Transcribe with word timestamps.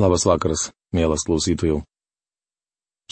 Labas 0.00 0.24
vakaras, 0.24 0.70
mielas 0.96 1.26
klausytojų. 1.28 1.82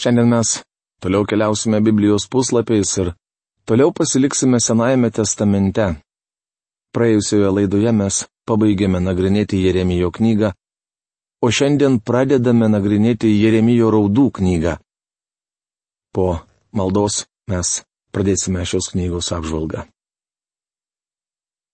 Šiandien 0.01 0.31
mes 0.31 0.55
toliau 1.03 1.27
keliausime 1.29 1.77
Biblijos 1.85 2.25
puslapiais 2.25 2.89
ir 2.97 3.11
toliau 3.69 3.93
pasiliksime 3.93 4.57
Senajame 4.57 5.11
testamente. 5.13 5.91
Praėjusioje 6.91 7.53
laidoje 7.53 7.93
mes 7.93 8.23
pabaigėme 8.49 8.99
nagrinėti 8.99 9.61
Jeremijo 9.61 10.09
knygą, 10.11 10.51
o 11.45 11.53
šiandien 11.53 12.01
pradedame 12.01 12.67
nagrinėti 12.73 13.29
Jeremijo 13.29 13.93
raudų 13.93 14.31
knygą. 14.41 14.77
Po 16.11 16.41
maldos 16.73 17.27
mes 17.47 17.81
pradėsime 18.11 18.65
šios 18.65 18.89
knygos 18.95 19.29
apžvalgą. 19.37 19.85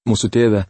Mūsų 0.07 0.29
tėve, 0.35 0.67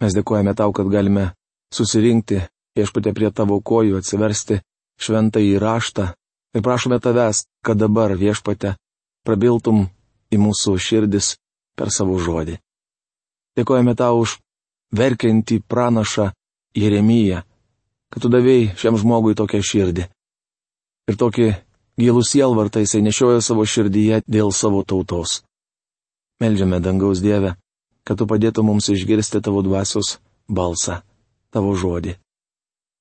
mes 0.00 0.16
dėkojame 0.16 0.56
tau, 0.56 0.72
kad 0.72 0.88
galime 0.88 1.34
susirinkti 1.72 2.42
viešpatė 2.76 3.14
prie 3.16 3.30
tavo 3.34 3.58
kojų 3.60 3.98
atsiversti 4.00 4.60
šventą 4.98 5.42
įraštą 5.42 6.08
ir 6.54 6.64
prašome 6.64 6.98
tavęs, 7.02 7.44
kad 7.64 7.78
dabar 7.78 8.14
viešpatė 8.18 8.74
prabiltum 9.26 9.86
į 10.32 10.40
mūsų 10.42 10.76
širdis 10.82 11.36
per 11.78 11.92
savo 11.94 12.18
žodį. 12.18 12.58
Dėkojame 13.58 13.94
tau 13.98 14.22
už 14.22 14.38
verkiantį 14.94 15.62
pranašą 15.68 16.30
Jeremiją, 16.78 17.42
kad 18.12 18.22
tu 18.22 18.30
davėjai 18.32 18.74
šiam 18.78 18.98
žmogui 19.00 19.36
tokią 19.38 19.62
širdį. 19.70 20.06
Ir 21.08 21.18
tokį 21.18 21.48
gilų 21.98 22.22
sielvartą 22.24 22.84
jisai 22.84 23.02
nešiojo 23.04 23.42
savo 23.44 23.64
širdyje 23.66 24.22
dėl 24.28 24.52
savo 24.54 24.84
tautos. 24.84 25.42
Meldžiame 26.38 26.78
dangaus 26.78 27.22
Dievę, 27.24 27.56
kad 28.06 28.20
tu 28.20 28.28
padėtų 28.30 28.62
mums 28.62 28.88
išgirsti 28.94 29.42
tavo 29.42 29.64
dvasios 29.66 30.16
balsą, 30.46 31.02
tavo 31.50 31.74
žodį 31.74 32.14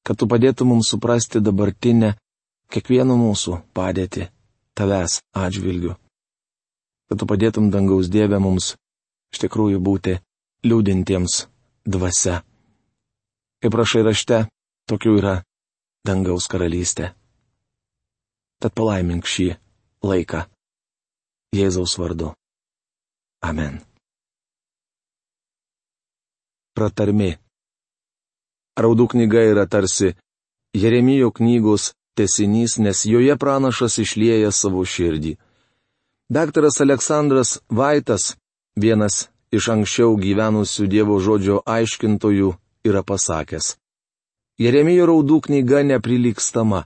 kad 0.07 0.15
tu 0.15 0.27
padėtum 0.31 0.69
mums 0.71 0.87
suprasti 0.93 1.41
dabartinę 1.43 2.13
kiekvieno 2.71 3.17
mūsų 3.19 3.57
padėtį 3.75 4.29
tavęs 4.79 5.19
atžvilgiu. 5.35 5.97
Kad 7.11 7.19
tu 7.19 7.27
padėtum 7.27 7.67
dangaus 7.73 8.07
Dievę 8.11 8.39
mums 8.39 8.75
iš 9.33 9.41
tikrųjų 9.43 9.81
būti 9.83 10.15
liūdintiems 10.67 11.41
dvasia. 11.83 12.41
Kaip 13.59 13.73
prašai 13.73 14.03
rašte, 14.07 14.43
tokių 14.87 15.15
yra 15.19 15.33
dangaus 16.07 16.47
karalystė. 16.51 17.11
Tad 18.63 18.75
palaimink 18.77 19.27
šį 19.27 19.49
laiką. 20.07 20.45
Jėzaus 21.55 21.97
vardu. 21.99 22.31
Amen. 23.43 23.81
Pratarmi. 26.77 27.35
Raudų 28.77 29.07
knyga 29.13 29.41
yra 29.51 29.65
tarsi 29.65 30.13
Jeremijo 30.77 31.31
knygos 31.33 31.93
tesinys, 32.17 32.77
nes 32.77 33.05
joje 33.05 33.37
pranašas 33.37 33.97
išlieja 34.03 34.51
savo 34.51 34.83
širdį. 34.85 35.37
Daktaras 36.29 36.81
Aleksandras 36.83 37.59
Vaitas, 37.69 38.35
vienas 38.75 39.29
iš 39.51 39.69
anksčiau 39.73 40.17
gyvenusių 40.19 40.87
Dievo 40.91 41.17
žodžio 41.23 41.61
aiškintojų, 41.65 42.51
yra 42.89 43.01
pasakęs. 43.03 43.77
Jeremijo 44.59 45.07
raudų 45.09 45.39
knyga 45.47 45.83
neprilykstama. 45.85 46.85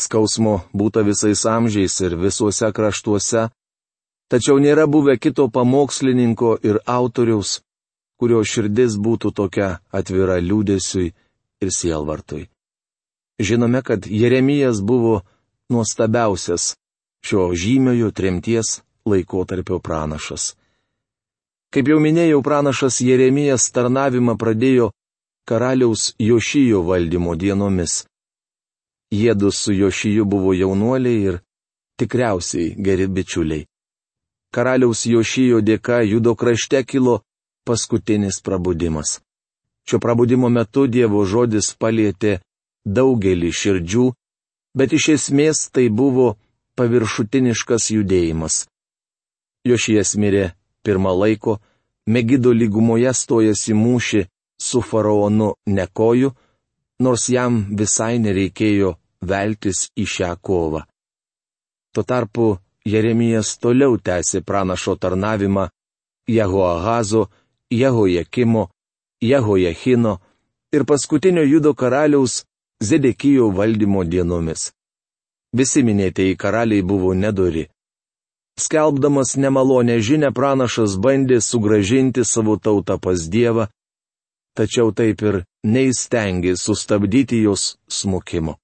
Skausmo 0.00 0.60
būta 0.72 1.04
visais 1.04 1.44
amžiais 1.46 1.96
ir 2.00 2.16
visuose 2.16 2.72
kraštuose, 2.72 3.48
tačiau 4.32 4.56
nėra 4.58 4.86
buvę 4.88 5.18
kito 5.20 5.48
pamokslininko 5.52 6.56
ir 6.64 6.80
autoriaus, 6.86 7.60
kurio 8.20 8.42
širdis 8.44 8.98
būtų 9.00 9.32
tokia 9.32 9.68
atvira 9.96 10.36
liūdėsiui 10.44 11.12
ir 11.64 11.70
sielvartui. 11.72 12.48
Žinome, 13.40 13.80
kad 13.82 14.04
Jeremijas 14.04 14.82
buvo 14.84 15.22
nuostabiausias 15.72 16.74
šio 17.24 17.54
žymiojo 17.56 18.10
tremties 18.10 18.80
laikotarpio 19.08 19.78
pranašas. 19.80 20.54
Kaip 21.72 21.88
jau 21.88 22.00
minėjau, 22.02 22.42
pranašas 22.44 23.00
Jeremijas 23.00 23.70
tarnavimą 23.72 24.36
pradėjo 24.36 24.90
karaliaus 25.48 26.12
Jošijo 26.20 26.82
valdymo 26.84 27.36
dienomis. 27.40 28.04
Jėdu 29.10 29.48
su 29.54 29.72
Jošiju 29.72 30.28
buvo 30.28 30.52
jaunuoliai 30.54 31.22
ir 31.30 31.40
tikriausiai 31.98 32.74
geri 32.76 33.08
bičiuliai. 33.08 33.66
Karaliaus 34.54 35.06
Jošijo 35.06 35.64
dėka 35.64 36.02
judo 36.04 36.34
krašte 36.34 36.84
kilo 36.84 37.20
paskutinis 37.70 38.42
prabudimas. 38.46 39.20
Šio 39.88 39.98
prabudimo 40.04 40.50
metu 40.56 40.86
Dievo 40.86 41.24
žodis 41.32 41.72
palėtė 41.80 42.40
daugelį 42.98 43.50
širdžių, 43.60 44.06
bet 44.78 44.92
iš 44.98 45.08
esmės 45.16 45.68
tai 45.74 45.88
buvo 45.88 46.34
paviršutiniškas 46.78 47.90
judėjimas. 47.96 48.66
Jošijas 49.66 50.14
mirė 50.16 50.46
pirmą 50.84 51.12
laiko, 51.22 51.58
Megido 52.10 52.50
lygumoje 52.56 53.12
stojas 53.14 53.66
į 53.70 53.74
mūšį 53.76 54.22
su 54.60 54.80
faraonu 54.82 55.50
Nekoju, 55.76 56.30
nors 57.04 57.26
jam 57.30 57.60
visai 57.80 58.16
nereikėjo 58.24 58.94
veltis 59.30 59.90
į 60.00 60.06
šią 60.14 60.30
kovą. 60.46 60.80
Tuo 61.92 62.02
tarpu 62.10 62.46
Jeremijas 62.92 63.52
toliau 63.62 63.98
tęsė 63.98 64.40
pranašo 64.48 64.96
tarnavimą 64.96 65.68
Jehoahazo 66.36 67.28
Jehojakimo, 67.70 68.68
Jehojachino 69.22 70.18
ir 70.72 70.84
paskutinio 70.84 71.44
judo 71.44 71.74
karaliaus 71.74 72.44
Zedekijo 72.82 73.50
valdymo 73.50 74.04
dienomis. 74.04 74.70
Visi 75.52 75.82
minėtieji 75.82 76.36
karaliai 76.36 76.82
buvo 76.82 77.12
nedori. 77.14 77.66
Skelbdamas 78.60 79.36
nemalonę 79.36 79.98
žinę 80.00 80.30
pranašas 80.32 80.96
bandė 80.96 81.40
sugražinti 81.40 82.24
savo 82.24 82.56
tautą 82.56 82.96
pas 82.98 83.28
Dievą, 83.28 83.66
tačiau 84.56 84.92
taip 84.92 85.22
ir 85.22 85.42
neįstengė 85.64 86.56
sustabdyti 86.56 87.42
jos 87.42 87.76
smukimo. 87.88 88.56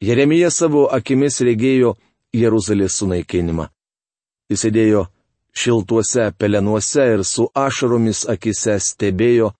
Jeremija 0.00 0.50
savo 0.50 0.86
akimis 0.98 1.40
regėjo 1.40 1.94
Jeruzalės 2.36 2.98
sunaikinimą. 3.00 3.68
Jis 4.50 4.64
sėdėjo 4.66 5.06
šiltuose 5.56 6.32
pelenuose 6.38 7.04
ir 7.14 7.24
su 7.24 7.48
ašaromis 7.54 8.26
akise 8.28 8.76
stebėjo, 8.80 9.52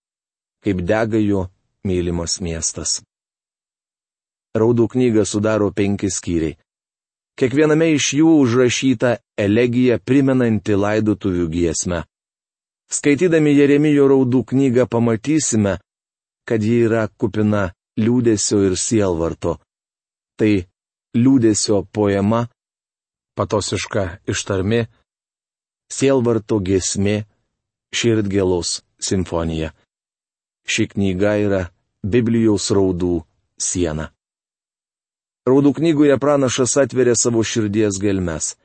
kaip 0.64 0.82
dega 0.90 1.20
jo 1.20 1.46
mylimas 1.88 2.40
miestas. 2.44 3.00
Raudų 4.56 4.88
knygą 4.92 5.24
sudaro 5.28 5.70
penki 5.72 6.10
skyriai. 6.12 6.56
Kiekviename 7.36 7.90
iš 7.92 8.14
jų 8.16 8.30
užrašyta 8.42 9.16
elegija 9.36 9.98
primenanti 10.00 10.76
laidotuvių 10.76 11.48
giesmę. 11.52 12.04
Skaitydami 12.88 13.52
Jeremijo 13.52 14.06
raudų 14.08 14.40
knygą 14.52 14.86
pamatysime, 14.88 15.76
kad 16.48 16.62
ji 16.64 16.86
yra 16.86 17.08
kupina 17.20 17.72
liūdėsio 18.00 18.62
ir 18.68 18.76
sielvarto. 18.80 19.58
Tai 20.38 20.52
liūdėsio 21.16 21.82
poema, 21.92 22.46
patosiška 23.36 24.06
ištarmi, 24.32 24.86
Sielvarto 25.92 26.58
giesmė, 26.58 27.24
širdgėlos 27.94 28.80
simfonija. 28.98 29.70
Ši 30.66 30.88
knyga 30.92 31.36
yra 31.38 31.62
Biblijos 32.02 32.70
raudų 32.74 33.20
siena. 33.58 34.10
Raudų 35.46 35.76
knygoje 35.78 36.16
pranašas 36.18 36.74
atveria 36.82 37.14
savo 37.14 37.44
širdies 37.46 38.00
gelmes. 38.02 38.56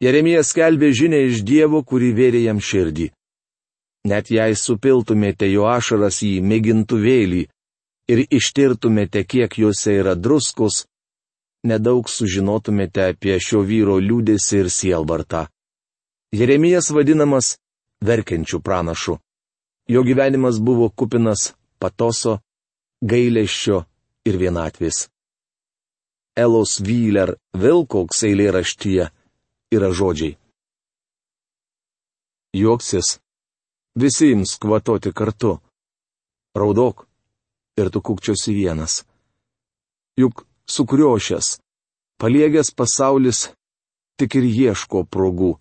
Jeremijas 0.00 0.54
skelbė 0.54 0.88
žinę 0.96 1.20
iš 1.28 1.42
Dievo, 1.44 1.82
kuri 1.84 2.14
vėrė 2.16 2.46
jam 2.46 2.62
širdį. 2.64 3.10
Net 4.08 4.30
jei 4.32 4.56
supiltumėte 4.56 5.50
jo 5.50 5.66
ašaras 5.68 6.22
į 6.24 6.38
mėgintuvėlį 6.40 7.42
ir 8.08 8.24
ištirtumėte, 8.38 9.24
kiek 9.28 9.58
juose 9.60 9.98
yra 10.00 10.14
druskos, 10.16 10.86
nedaug 11.68 12.08
sužinotumėte 12.08 13.10
apie 13.12 13.36
šio 13.42 13.60
vyro 13.66 13.98
liūdėsi 14.00 14.62
ir 14.62 14.70
sielvartą. 14.72 15.44
Jeremijas 16.28 16.90
vadinamas 16.92 17.56
verkiančių 18.04 18.60
pranašų. 18.60 19.14
Jo 19.88 20.00
gyvenimas 20.04 20.58
buvo 20.60 20.90
kupinas 20.92 21.54
patoso, 21.80 22.42
gailėščio 23.00 23.78
ir 24.28 24.36
vienatvės. 24.36 25.06
Elos 26.36 26.78
Vyler 26.84 27.32
Vilkoks 27.56 28.20
eilėraštyje 28.28 29.06
yra 29.72 29.88
žodžiai. 29.90 30.36
Juoksis, 32.52 33.18
visi 33.96 34.28
ims 34.34 34.58
kvatoti 34.60 35.14
kartu. 35.16 35.56
Raudok 36.56 37.06
ir 37.80 37.88
tu 37.88 38.02
kukčiosi 38.04 38.52
vienas. 38.52 39.04
Juk 40.20 40.44
sukriošęs, 40.68 41.56
paliegęs 42.20 42.74
pasaulis 42.76 43.46
tik 44.20 44.36
ir 44.36 44.44
ieško 44.44 45.06
progų 45.08 45.54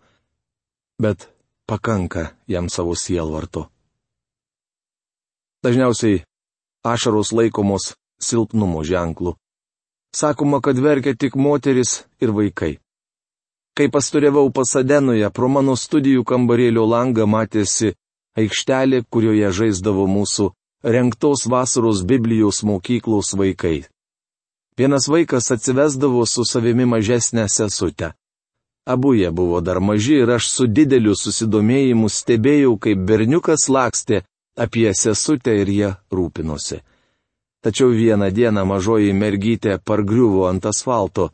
bet 1.00 1.30
pakanka 1.66 2.28
jam 2.48 2.70
savo 2.70 2.96
sielvarto. 2.96 3.70
Dažniausiai 5.64 6.24
ašaros 6.84 7.32
laikomos 7.32 7.94
silpnumo 8.22 8.84
ženklų. 8.84 9.36
Sakoma, 10.16 10.62
kad 10.62 10.80
verkia 10.80 11.14
tik 11.14 11.36
moteris 11.36 12.06
ir 12.22 12.32
vaikai. 12.32 12.78
Kai 13.78 13.90
pastoriavau 13.94 14.50
Pasadenoje, 14.50 15.30
pro 15.30 15.50
mano 15.50 15.76
studijų 15.78 16.24
kambarėlio 16.26 16.86
langą 16.90 17.28
matėsi 17.30 17.94
aikštelė, 18.40 19.04
kurioje 19.12 19.52
žaisdavo 19.60 20.08
mūsų 20.10 20.48
renktos 20.84 21.46
vasaros 21.46 22.02
Biblijos 22.02 22.64
mokyklos 22.64 23.36
vaikai. 23.38 23.86
Vienas 24.78 25.06
vaikas 25.10 25.52
atsivesdavo 25.54 26.26
su 26.26 26.46
savimi 26.46 26.86
mažesnę 26.86 27.46
sesutę. 27.50 28.14
Abu 28.88 29.14
jie 29.14 29.32
buvo 29.32 29.60
dar 29.62 29.80
maži 29.80 30.22
ir 30.24 30.30
aš 30.32 30.46
su 30.48 30.66
dideliu 30.68 31.16
susidomėjimu 31.16 32.08
stebėjau, 32.08 32.78
kaip 32.80 33.02
berniukas 33.10 33.68
lakstė 33.68 34.22
apie 34.56 34.94
sesutę 34.96 35.58
ir 35.62 35.72
jie 35.78 35.90
rūpinosi. 36.16 36.80
Tačiau 37.60 37.92
vieną 37.92 38.30
dieną 38.32 38.64
mažoji 38.70 39.12
mergytė 39.12 39.76
pargriuvo 39.84 40.48
ant 40.48 40.70
asfalto, 40.72 41.32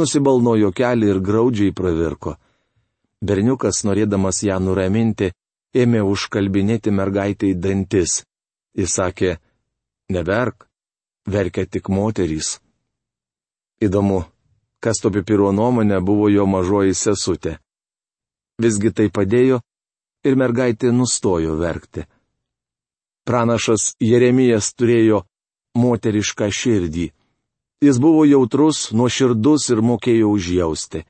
nusibalnojo 0.00 0.72
kelią 0.72 1.12
ir 1.12 1.20
graudžiai 1.20 1.76
pravirko. 1.76 2.38
Berniukas, 3.20 3.84
norėdamas 3.84 4.40
ją 4.48 4.56
nuraminti, 4.64 5.32
ėmė 5.76 6.00
užkalbinėti 6.08 6.90
mergaitai 6.90 7.52
dantis. 7.54 8.22
Jis 8.74 8.96
sakė, 8.96 9.36
neverk, 10.08 10.64
verkia 11.28 11.66
tik 11.66 11.92
moterys. 11.92 12.58
Įdomu, 13.84 14.24
kas 14.84 15.00
to 15.00 15.08
pipiro 15.14 15.52
nuomonė 15.56 16.00
buvo 16.04 16.28
jo 16.28 16.44
mažoji 16.44 16.96
sesutė. 17.00 17.56
Visgi 18.60 18.92
tai 18.92 19.08
padėjo 19.08 19.62
ir 20.28 20.36
mergaitė 20.36 20.92
nustojo 20.92 21.56
verkti. 21.56 22.04
Pranašas 23.24 23.94
Jeremijas 24.04 24.74
turėjo 24.76 25.22
moterišką 25.80 26.50
širdį. 26.52 27.06
Jis 27.84 27.98
buvo 28.00 28.26
jautrus, 28.28 28.90
nuoširdus 28.92 29.70
ir 29.72 29.80
mokėjo 29.80 30.28
užjausti. 30.36 31.04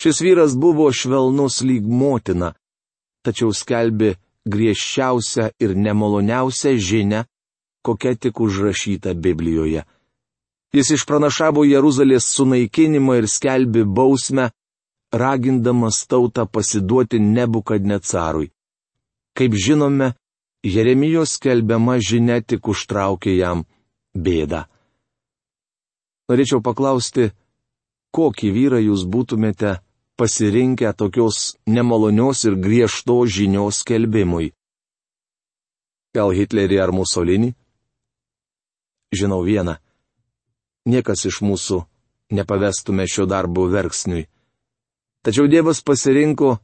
Šis 0.00 0.20
vyras 0.24 0.56
buvo 0.56 0.88
švelnus 0.92 1.60
lyg 1.62 1.84
motina, 1.86 2.54
tačiau 3.24 3.52
skelbė 3.52 4.16
griežčiausią 4.48 5.50
ir 5.60 5.76
nemaloniausią 5.76 6.74
žinę, 6.88 7.24
kokia 7.84 8.16
tik 8.16 8.40
užrašyta 8.40 9.14
Biblijoje. 9.14 9.84
Jis 10.74 10.90
išpranašavo 10.96 11.62
Jeruzalės 11.68 12.26
sunaikinimą 12.34 13.20
ir 13.20 13.28
skelbė 13.30 13.84
bausmę, 13.86 14.48
ragindamas 15.14 16.00
tautą 16.10 16.48
pasiduoti 16.50 17.20
nebukadnecarui. 17.22 18.50
Kaip 19.38 19.54
žinome, 19.54 20.14
Jeremijos 20.64 21.36
skelbiama 21.38 21.98
žinia 22.00 22.40
tik 22.42 22.66
užtraukė 22.72 23.36
jam 23.36 23.62
bėdą. 24.16 24.64
Norėčiau 26.30 26.62
paklausti, 26.64 27.28
kokį 28.16 28.50
vyrą 28.56 28.80
jūs 28.80 29.04
būtumėte 29.04 29.76
pasirinkę 30.18 30.90
tokios 30.96 31.54
nemalonios 31.66 32.46
ir 32.48 32.56
griežtos 32.56 33.30
žinios 33.36 33.84
skelbimui? 33.84 34.54
Gal 36.14 36.34
Hitlerį 36.34 36.80
ar 36.80 36.94
Musolinį? 36.96 37.52
Žinau 39.14 39.42
vieną. 39.46 39.83
Niekas 40.84 41.24
iš 41.30 41.40
mūsų 41.40 41.82
nepavestume 42.36 43.06
šio 43.08 43.24
darbo 43.30 43.66
verksniui. 43.72 44.26
Tačiau 45.24 45.48
Dievas 45.48 45.80
pasirinko 45.80 46.58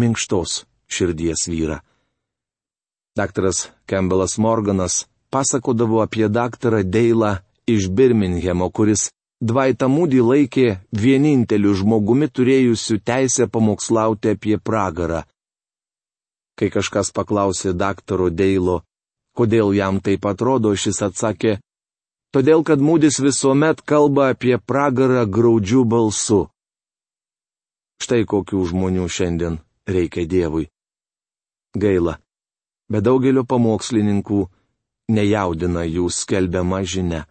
minkštos 0.00 0.64
širdies 0.88 1.48
vyrą. 1.52 1.82
Daktaras 3.16 3.68
Campbellas 3.88 4.38
Morganas 4.38 5.04
pasakodavo 5.30 6.00
apie 6.00 6.28
daktarą 6.28 6.82
Deilą 6.84 7.36
iš 7.66 7.88
Birminghemo, 7.88 8.70
kuris 8.70 9.10
Dvaitą 9.36 9.90
Mūdį 9.92 10.20
laikė 10.24 10.66
vieninteliu 10.96 11.74
žmogumi 11.76 12.28
turėjusiu 12.32 12.96
teisę 13.04 13.44
pamokslauti 13.52 14.32
apie 14.32 14.56
pragarą. 14.56 15.26
Kai 16.56 16.70
kažkas 16.72 17.12
paklausė 17.12 17.74
daktaro 17.76 18.30
Deilo, 18.32 18.80
kodėl 19.36 19.74
jam 19.76 20.00
taip 20.00 20.24
atrodo, 20.24 20.72
šis 20.72 21.02
atsakė, 21.04 21.58
todėl 22.34 22.64
kad 22.66 22.82
Mūdis 22.82 23.20
visuomet 23.22 23.82
kalba 23.82 24.30
apie 24.34 24.56
pragarą 24.58 25.26
graudžių 25.26 25.84
balsu. 25.84 26.46
Štai 28.02 28.24
kokių 28.28 28.64
žmonių 28.70 29.06
šiandien 29.08 29.60
reikia 29.88 30.26
Dievui. 30.28 30.66
Gaila, 31.76 32.18
bet 32.92 33.04
daugelio 33.06 33.44
pamokslininkų 33.48 34.40
nejaudina 35.12 35.84
jų 35.86 36.10
skelbiama 36.12 36.82
žinia. 36.84 37.24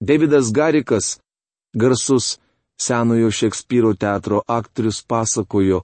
Davidas 0.00 0.48
Garikas, 0.52 1.18
garsus 1.76 2.38
senojo 2.80 3.30
Šekspyro 3.30 3.92
teatro 3.94 4.40
aktorius 4.48 5.02
pasakojo, 5.04 5.82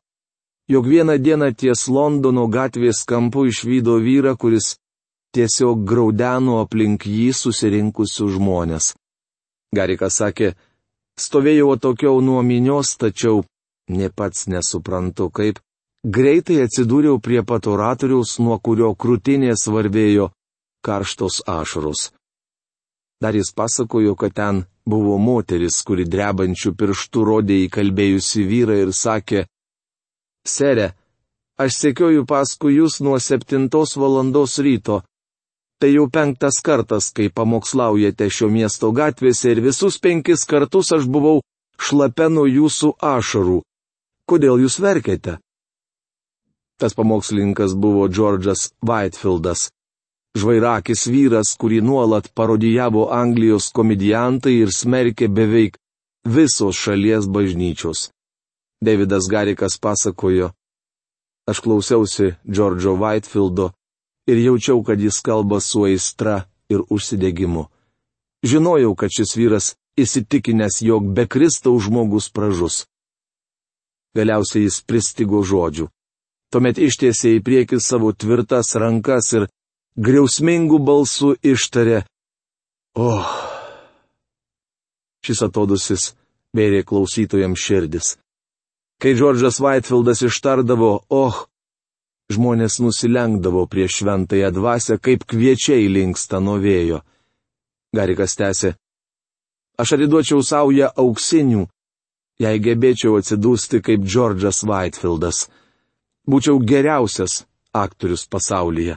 jog 0.68 0.86
vieną 0.86 1.18
dieną 1.18 1.52
ties 1.54 1.88
Londono 1.88 2.46
gatvės 2.48 3.04
kampu 3.04 3.46
išvydo 3.50 3.98
vyrą, 4.00 4.36
kuris 4.40 4.76
tiesiog 5.36 5.84
graudeno 5.88 6.60
aplink 6.62 7.06
jį 7.06 7.30
susirinkusių 7.36 8.28
žmonės. 8.36 8.94
Garikas 9.76 10.18
sakė, 10.22 10.54
stovėjau 11.20 11.70
atokiau 11.76 12.20
nuo 12.24 12.42
minios, 12.42 12.94
tačiau 13.00 13.44
ne 13.92 14.10
pats 14.10 14.46
nesuprantu, 14.52 15.30
kaip 15.30 15.60
greitai 16.18 16.60
atsidūriau 16.64 17.20
prie 17.22 17.42
patoratoriaus, 17.46 18.38
nuo 18.42 18.58
kurio 18.58 18.94
krūtinė 18.94 19.56
svarbėjo 19.58 20.30
karštos 20.86 21.42
ašaros. 21.50 22.10
Dar 23.20 23.34
jis 23.34 23.52
pasakojo, 23.56 24.14
kad 24.14 24.34
ten 24.36 24.64
buvo 24.84 25.16
moteris, 25.18 25.80
kuri 25.86 26.04
drebančių 26.04 26.74
pirštų 26.78 27.24
rodė 27.30 27.60
įkalbėjusi 27.66 28.44
vyrą 28.48 28.76
ir 28.84 28.92
sakė, 28.92 29.46
Sere, 30.46 30.92
aš 31.58 31.74
sekioju 31.82 32.22
paskui 32.30 32.76
jūs 32.76 33.00
nuo 33.02 33.18
septintos 33.18 33.96
valandos 33.98 34.58
ryto. 34.62 35.00
Tai 35.80 35.90
jau 35.92 36.06
penktas 36.08 36.62
kartas, 36.64 37.10
kai 37.12 37.28
pamokslaujate 37.28 38.30
šio 38.32 38.48
miesto 38.48 38.92
gatvėse 38.96 39.52
ir 39.52 39.60
visus 39.60 40.00
penkis 40.00 40.46
kartus 40.48 40.92
aš 40.96 41.04
buvau 41.04 41.42
šlapia 41.76 42.30
nuo 42.32 42.46
jūsų 42.48 42.94
ašarų. 43.14 43.60
Kodėl 44.26 44.64
jūs 44.64 44.80
verkėte? 44.80 45.36
Tas 46.80 46.96
pamokslininkas 46.96 47.76
buvo 47.76 48.08
Džordžas 48.08 48.70
Whitefieldas 48.84 49.68
žvairakis 50.36 51.06
vyras, 51.08 51.54
kurį 51.60 51.80
nuolat 51.84 52.28
parodijavo 52.36 53.08
Anglijos 53.12 53.70
komediantai 53.76 54.54
ir 54.60 54.72
smerkė 54.74 55.28
beveik 55.32 55.78
visos 56.36 56.76
šalies 56.76 57.28
bažnyčios. 57.32 58.10
Davidas 58.84 59.28
Garikas 59.32 59.78
pasakojo, 59.80 60.50
aš 61.48 61.62
klausiausi 61.64 62.34
Džordžo 62.44 62.96
Whitefieldo 63.00 63.70
ir 64.26 64.38
jaučiau, 64.42 64.82
kad 64.82 65.00
jis 65.00 65.20
kalba 65.20 65.60
su 65.60 65.84
aistra 65.88 66.44
ir 66.68 66.82
užsidegimu. 66.90 67.66
Žinojau, 68.42 68.94
kad 68.94 69.10
šis 69.10 69.36
vyras 69.36 69.74
įsitikinęs, 69.98 70.82
jog 70.82 71.06
be 71.14 71.26
Kristaus 71.26 71.86
žmogus 71.86 72.28
pražus. 72.30 72.84
Galiausiai 74.16 74.66
jis 74.66 74.80
pristigo 74.82 75.42
žodžių. 75.42 75.88
Tuomet 76.52 76.78
ištiesė 76.78 77.36
į 77.36 77.44
priekį 77.46 77.80
savo 77.82 78.12
tvirtas 78.12 78.74
rankas 78.78 79.32
ir 79.36 79.48
griausmingų 79.96 80.78
balsų 80.78 81.34
ištarė 81.42 82.04
Oh. 82.96 83.28
Šis 85.20 85.42
atodusis 85.44 86.14
vėrė 86.56 86.80
klausytojams 86.88 87.60
širdis. 87.60 88.14
Kai 88.96 89.12
Džordžas 89.12 89.58
Whitefieldas 89.60 90.22
ištardavo 90.24 90.92
Oh, 91.12 91.42
žmonės 92.32 92.80
nusilenkdavo 92.82 93.66
prieš 93.70 94.00
šventąją 94.00 94.50
dvasę, 94.54 94.98
kaip 94.98 95.24
kviečiai 95.30 95.86
linksta 95.88 96.40
nuo 96.40 96.58
vėjo. 96.62 97.02
Garikas 97.94 98.36
tęsė. 98.38 98.74
Aš 99.78 99.92
atiduočiau 99.96 100.42
savo 100.42 100.72
ją 100.72 100.88
auksinių, 101.02 101.66
jei 102.42 102.62
gebėčiau 102.64 103.18
atsidūsti 103.20 103.82
kaip 103.84 104.04
Džordžas 104.04 104.64
Whitefieldas. 104.66 105.46
Būčiau 106.26 106.58
geriausias 106.58 107.44
aktorius 107.76 108.26
pasaulyje. 108.26 108.96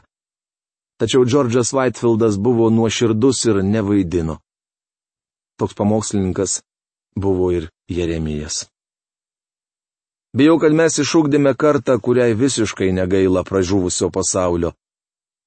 Tačiau 1.00 1.26
Džordžas 1.28 1.74
Whitefieldas 1.76 2.40
buvo 2.40 2.70
nuoširdus 2.74 3.46
ir 3.52 3.62
nevaidino. 3.64 4.40
Toks 5.60 5.76
pamokslininkas 5.76 6.62
buvo 7.16 7.52
ir 7.52 7.70
Jeremijas. 7.92 8.66
Bijau, 10.38 10.60
kad 10.62 10.76
mes 10.78 11.00
išūkdėme 11.02 11.56
kartą, 11.58 11.98
kuriai 11.98 12.36
visiškai 12.38 12.92
negaila 12.94 13.42
pražuvusio 13.44 14.12
pasaulio. 14.14 14.76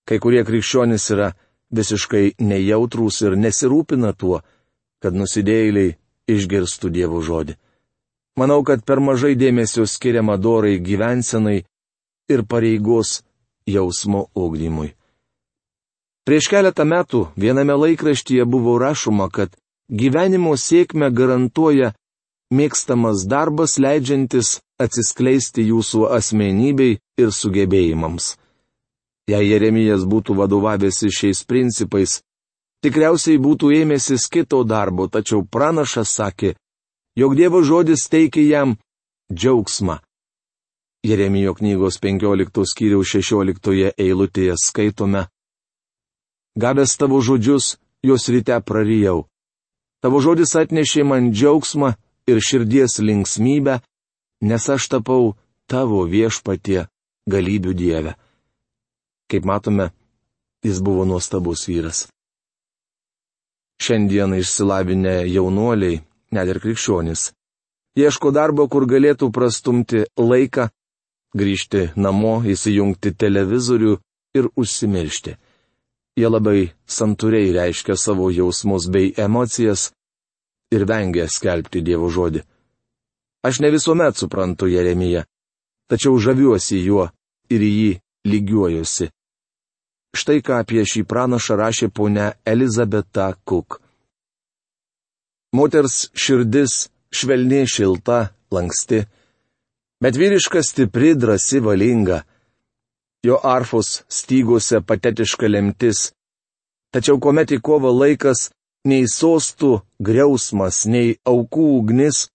Kai 0.09 0.19
kurie 0.19 0.43
krikščionys 0.43 1.05
yra 1.15 1.29
visiškai 1.71 2.33
nejautrūs 2.43 3.21
ir 3.23 3.37
nesirūpina 3.39 4.11
tuo, 4.19 4.41
kad 5.03 5.15
nusidėjėliai 5.15 5.95
išgirstų 6.27 6.91
Dievo 6.91 7.23
žodį. 7.23 7.55
Manau, 8.39 8.63
kad 8.67 8.83
per 8.83 8.99
mažai 8.99 9.37
dėmesio 9.39 9.87
skiriama 9.87 10.35
dorai 10.41 10.81
gyvensenai 10.83 11.63
ir 12.33 12.43
pareigos 12.49 13.21
jausmo 13.69 14.27
ugdymui. 14.35 14.97
Prieš 16.27 16.49
keletą 16.51 16.87
metų 16.89 17.29
viename 17.37 17.77
laikraštyje 17.79 18.47
buvo 18.51 18.79
rašoma, 18.83 19.29
kad 19.31 19.55
gyvenimo 19.91 20.57
sėkmę 20.59 21.11
garantuoja 21.15 21.93
mėgstamas 22.51 23.27
darbas 23.31 23.79
leidžiantis 23.79 24.59
atsiskleisti 24.85 25.65
jūsų 25.71 26.07
asmenybei 26.19 26.99
ir 27.21 27.33
sugebėjimams. 27.33 28.37
Jei 29.31 29.49
Jeremijas 29.53 30.03
būtų 30.09 30.35
vadovavęsi 30.41 31.11
šiais 31.15 31.45
principais, 31.47 32.21
tikriausiai 32.83 33.39
būtų 33.39 33.71
ėmėsis 33.83 34.27
kito 34.27 34.65
darbo, 34.67 35.07
tačiau 35.07 35.45
pranašas 35.47 36.17
sakė, 36.19 36.57
jog 37.15 37.37
Dievo 37.39 37.63
žodis 37.63 38.09
teikia 38.11 38.43
jam 38.43 38.75
džiaugsmą. 39.33 40.01
Jeremijo 41.07 41.55
knygos 41.55 41.99
15 41.99 42.67
skyriaus 42.71 43.11
16 43.11 43.95
eilutėje 43.99 44.55
skaitome. 44.59 45.27
Gavęs 46.55 46.95
tavo 46.99 47.19
žodžius, 47.23 47.79
juos 48.07 48.29
ryte 48.31 48.59
prarijau. 48.63 49.25
Tavo 50.03 50.21
žodis 50.23 50.55
atnešė 50.59 51.03
man 51.07 51.33
džiaugsmą 51.35 51.95
ir 52.31 52.39
širdies 52.43 52.99
linksmybę, 52.99 53.81
nes 54.43 54.69
aš 54.75 54.89
tapau 54.93 55.35
tavo 55.71 56.03
viešpatie 56.15 56.87
galybių 57.31 57.73
dievę. 57.79 58.13
Kaip 59.31 59.47
matome, 59.47 59.91
jis 60.67 60.83
buvo 60.83 61.05
nuostabus 61.09 61.69
vyras. 61.71 62.09
Šiandien 63.83 64.35
išsilavinę 64.39 65.15
jaunuoliai 65.31 66.03
net 66.35 66.51
ir 66.53 66.61
krikščionis. 66.63 67.31
Ieško 67.99 68.31
darbo, 68.33 68.69
kur 68.73 68.87
galėtų 68.89 69.29
prastumti 69.37 70.05
laiką, 70.17 70.69
grįžti 71.37 71.91
namo, 71.97 72.41
įsijungti 72.55 73.13
televizorių 73.23 73.97
ir 74.39 74.49
užsimiršti. 74.57 75.35
Jie 76.17 76.29
labai 76.29 76.73
santūriai 76.89 77.53
reiškia 77.57 77.97
savo 77.97 78.31
jausmus 78.33 78.89
bei 78.93 79.13
emocijas 79.17 79.91
ir 80.73 80.85
vengia 80.89 81.29
skelbti 81.29 81.83
Dievo 81.85 82.09
žodį. 82.13 82.43
Aš 83.43 83.61
ne 83.61 83.71
visuomet 83.75 84.17
suprantu 84.17 84.69
Jeremiją, 84.71 85.25
tačiau 85.91 86.19
žaviuosi 86.19 86.79
juo 86.87 87.09
ir 87.51 87.63
jį 87.67 87.91
lygiuojuosi. 88.31 89.11
Štai 90.13 90.43
ką 90.45 90.61
apie 90.63 90.85
šį 90.87 91.03
pranašą 91.11 91.57
rašė 91.59 91.89
ponia 91.89 92.33
Elizabeta 92.45 93.33
Cook. 93.49 93.81
Moters 95.57 96.11
širdis 96.15 96.89
švelni, 97.13 97.65
šilta, 97.69 98.33
lanksti, 98.53 99.03
bet 100.03 100.17
vyriška 100.17 100.63
stipri, 100.63 101.15
drasi, 101.15 101.61
valinga. 101.61 102.23
Jo 103.27 103.39
arfos 103.43 104.03
stygose 104.09 104.81
patetiška 104.87 105.47
lemtis. 105.47 106.11
Tačiau 106.93 107.21
kuomet 107.23 107.53
į 107.55 107.61
kovą 107.63 107.93
laikas, 107.95 108.51
nei 108.85 109.07
sostų 109.07 109.79
griausmas, 110.03 110.85
nei 110.91 111.15
aukų 111.25 111.69
ugnis, 111.79 112.32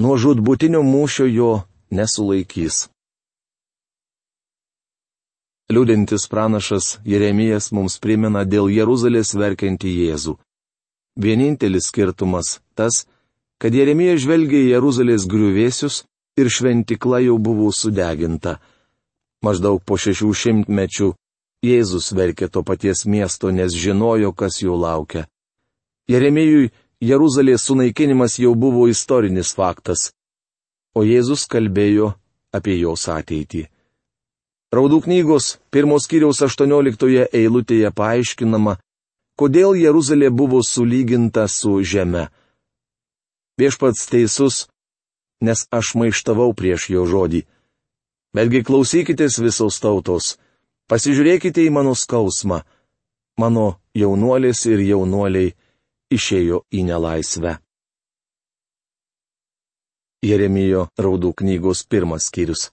nuo 0.00 0.16
žudbutinio 0.16 0.82
mūšio 0.82 1.26
jo 1.28 1.52
nesulaikys. 1.90 2.88
Liūdintis 5.72 6.26
pranašas 6.28 6.98
Jeremijas 7.04 7.70
mums 7.72 7.98
primena 8.00 8.44
dėl 8.44 8.68
Jeruzalės 8.72 9.32
verkiantį 9.36 9.92
Jėzų. 10.02 10.36
Vienintelis 11.16 11.88
skirtumas 11.88 12.58
tas, 12.76 13.06
kad 13.60 13.74
Jeremija 13.74 14.16
žvelgia 14.20 14.58
į 14.64 14.70
Jeruzalės 14.74 15.24
griuvėsius 15.28 16.02
ir 16.40 16.48
šventikla 16.48 17.22
jau 17.24 17.38
buvo 17.38 17.70
sudeginta. 17.72 18.58
Maždaug 19.44 19.80
po 19.84 19.96
šešių 20.00 20.30
šimtmečių 20.42 21.12
Jėzus 21.62 22.10
verkė 22.16 22.48
to 22.50 22.64
paties 22.66 23.04
miesto, 23.06 23.52
nes 23.54 23.70
žinojo, 23.70 24.32
kas 24.34 24.58
jo 24.64 24.74
laukia. 24.74 25.28
Jeremijui 26.10 26.72
Jeruzalės 27.02 27.64
sunaikinimas 27.66 28.36
jau 28.38 28.52
buvo 28.54 28.84
istorinis 28.86 29.48
faktas, 29.58 30.12
o 30.94 31.02
Jėzus 31.02 31.48
kalbėjo 31.50 32.12
apie 32.54 32.76
jos 32.78 33.08
ateitį. 33.10 33.64
Raudų 34.72 35.00
knygos 35.08 35.56
pirmos 35.74 36.06
kiriaus 36.06 36.38
18 36.46 37.26
eilutėje 37.34 37.90
paaiškinama, 37.98 38.76
kodėl 39.34 39.74
Jeruzalė 39.80 40.30
buvo 40.30 40.60
sulyginta 40.62 41.48
su 41.50 41.80
žeme. 41.82 42.28
Viešpats 43.58 44.06
teisus, 44.12 44.68
nes 45.42 45.66
aš 45.74 45.96
maištavau 45.98 46.54
prieš 46.54 46.86
jo 46.94 47.02
žodį. 47.10 47.42
Betgi 48.32 48.62
klausykitės 48.62 49.40
visos 49.42 49.80
tautos, 49.82 50.36
pasižiūrėkite 50.86 51.66
į 51.66 51.74
mano 51.74 51.96
skausmą. 51.98 52.62
Mano 53.42 53.66
jaunuolis 53.98 54.62
ir 54.70 54.86
jaunuoliai 54.86 55.56
išėjo 56.16 56.62
į 56.72 56.84
nelaisvę. 56.88 57.56
Jeremijo 60.22 60.86
raudų 61.04 61.32
knygos 61.40 61.82
pirmas 61.90 62.28
skyrius. 62.30 62.70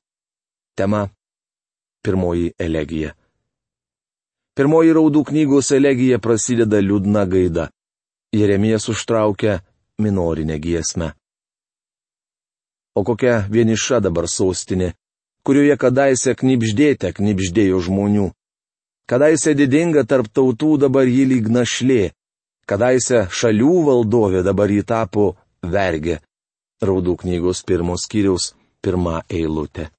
Tema- 0.77 1.09
pirmoji 2.03 2.53
elegija. 2.59 3.15
Pirmoji 4.55 4.93
raudų 4.93 5.23
knygos 5.31 5.71
elegija 5.71 6.19
prasideda 6.19 6.77
liūdna 6.83 7.25
gaida. 7.25 7.69
Jeremijas 8.35 8.89
užtraukia 8.89 9.61
minorinę 9.97 10.59
giesmę. 10.59 11.13
O 12.95 13.03
kokia 13.03 13.47
vieniša 13.49 13.99
dabar 13.99 14.27
sostinė, 14.27 14.93
kurioje 15.43 15.77
kadaise 15.77 16.35
knipždėte 16.35 17.13
knipždėjo 17.17 17.79
žmonių. 17.87 18.27
Kadaise 19.09 19.55
didinga 19.57 20.03
tarp 20.05 20.27
tautų 20.29 20.77
dabar 20.85 21.07
jį 21.09 21.25
lyg 21.31 21.49
našlė, 21.49 22.11
kadaise 22.69 23.25
šalių 23.33 23.75
valdovė 23.87 24.43
dabar 24.45 24.69
jį 24.69 24.83
tapo 24.85 25.31
vergė. 25.65 26.19
Raudų 26.85 27.17
knygos 27.23 27.63
pirmos 27.67 28.05
skyriaus 28.07 28.53
pirmą 28.85 29.19
eilutę. 29.29 29.89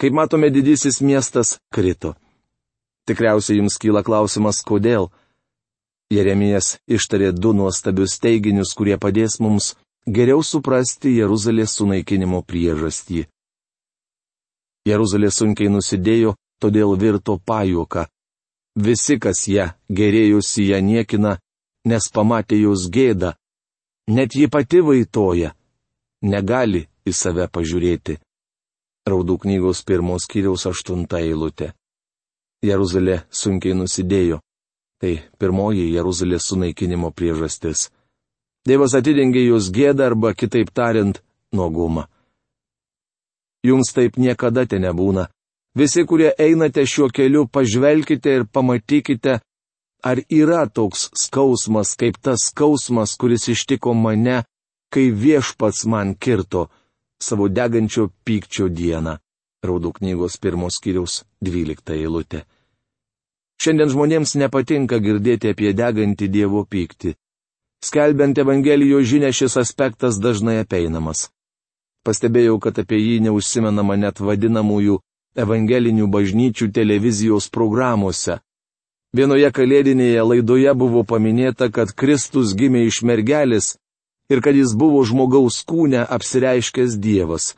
Kaip 0.00 0.16
matome, 0.16 0.48
didysis 0.50 1.02
miestas 1.04 1.58
krito. 1.74 2.14
Tikriausiai 3.06 3.60
jums 3.60 3.76
kyla 3.78 4.02
klausimas, 4.06 4.62
kodėl. 4.64 5.10
Jeremijas 6.10 6.78
ištarė 6.90 7.30
du 7.36 7.52
nuostabius 7.54 8.16
teiginius, 8.18 8.72
kurie 8.74 8.96
padės 8.98 9.38
mums 9.44 9.74
geriau 10.06 10.42
suprasti 10.42 11.12
Jeruzalės 11.18 11.76
sunaikinimo 11.78 12.40
priežastį. 12.42 13.26
Jeruzalė 14.88 15.30
sunkiai 15.30 15.70
nusidėjo, 15.70 16.34
todėl 16.58 16.96
virto 16.98 17.36
pajuoka. 17.38 18.08
Visi, 18.74 19.18
kas 19.20 19.44
ją 19.48 19.68
gerėjusi 19.90 20.70
ją 20.70 20.80
niekina, 20.80 21.36
nes 21.84 22.10
pamatė 22.12 22.60
jos 22.62 22.88
gėdą. 22.92 23.34
Net 24.10 24.34
ji 24.34 24.48
pati 24.48 24.80
vaitoja. 24.84 25.54
Negali 26.22 26.86
į 27.06 27.12
save 27.14 27.46
pažiūrėti. 27.48 28.18
Raudų 29.08 29.38
knygos 29.44 29.84
pirmos 29.88 30.26
kiriaus 30.28 30.66
aštunta 30.68 31.20
eilutė. 31.24 31.72
Jeruzalė 32.62 33.22
sunkiai 33.30 33.74
nusidėjo. 33.74 34.40
Tai 35.00 35.14
pirmoji 35.40 35.86
Jeruzalės 35.94 36.50
sunaikinimo 36.50 37.08
priežastis. 37.16 37.88
Dievas 38.68 38.92
atidengė 38.98 39.46
jūs 39.46 39.70
gėdą 39.72 40.10
arba 40.10 40.34
kitaip 40.36 40.68
tariant, 40.76 41.22
nuogumą. 41.56 42.04
Jums 43.64 43.94
taip 43.96 44.18
niekada 44.20 44.66
te 44.68 44.76
nebūna. 44.80 45.30
Visi, 45.76 46.04
kurie 46.04 46.32
einate 46.36 46.84
šiuo 46.84 47.08
keliu, 47.14 47.46
pažvelkite 47.48 48.34
ir 48.36 48.44
pamatykite, 48.44 49.38
ar 50.02 50.22
yra 50.28 50.66
toks 50.66 51.08
skausmas 51.14 51.96
kaip 52.00 52.18
tas 52.22 52.50
skausmas, 52.50 53.16
kuris 53.20 53.48
ištiko 53.48 53.94
mane, 53.94 54.42
kai 54.92 55.10
viešpats 55.10 55.86
man 55.86 56.14
kirto 56.14 56.68
savo 57.22 57.48
degančio 57.48 58.08
pykčio 58.24 58.68
dieną. 58.68 59.18
Raudų 59.64 59.92
knygos 59.98 60.38
pirmos 60.40 60.80
kiriaus 60.80 61.22
12 61.44 61.92
eilutė. 61.92 62.46
Šiandien 63.60 63.90
žmonėms 63.92 64.38
nepatinka 64.40 64.96
girdėti 65.04 65.50
apie 65.52 65.74
degantį 65.76 66.30
Dievo 66.32 66.64
pyktį. 66.64 67.12
Skelbiant 67.84 68.38
Evangelijos 68.40 69.04
žinę 69.10 69.32
šis 69.36 69.58
aspektas 69.60 70.16
dažnai 70.16 70.62
apeinamas. 70.62 71.28
Pastebėjau, 72.04 72.56
kad 72.56 72.78
apie 72.80 72.96
jį 72.96 73.18
neužsimenama 73.26 73.98
net 74.00 74.20
vadinamųjų 74.24 74.96
evangelinių 75.36 76.08
bažnyčių 76.08 76.70
televizijos 76.72 77.50
programuose. 77.52 78.38
Vienoje 79.10 79.50
kalėdinėje 79.50 80.22
laidoje 80.22 80.72
buvo 80.78 81.02
paminėta, 81.02 81.66
kad 81.74 81.90
Kristus 81.90 82.54
gimė 82.54 82.84
iš 82.86 83.02
mergelės 83.02 83.74
ir 84.30 84.38
kad 84.38 84.54
jis 84.54 84.76
buvo 84.78 85.02
žmogaus 85.02 85.64
kūne 85.66 86.04
apsireiškęs 86.06 86.94
Dievas. 87.02 87.54